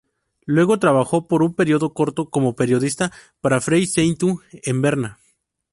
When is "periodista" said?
2.55-3.11